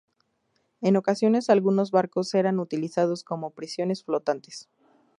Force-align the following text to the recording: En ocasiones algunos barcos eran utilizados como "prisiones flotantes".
En 0.81 0.95
ocasiones 0.97 1.51
algunos 1.51 1.91
barcos 1.91 2.33
eran 2.33 2.57
utilizados 2.59 3.23
como 3.23 3.51
"prisiones 3.51 4.03
flotantes". 4.03 4.67